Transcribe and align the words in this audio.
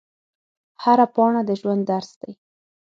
هره 0.83 1.05
پاڼه 1.15 1.41
د 1.45 1.51
ژوند 1.59 1.81
درس 1.91 2.11
دی 2.21 2.31